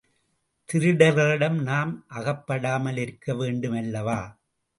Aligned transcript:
திருடர்களிடம் 0.69 1.59
நாம் 1.61 1.91
அகப்படாமலிருக்க 2.09 3.35
வேண்டுமல்லவா? 3.35 4.19